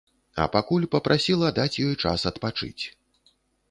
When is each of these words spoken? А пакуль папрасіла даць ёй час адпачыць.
А 0.43 0.47
пакуль 0.55 0.87
папрасіла 0.95 1.53
даць 1.61 1.79
ёй 1.87 1.95
час 2.03 2.29
адпачыць. 2.35 2.83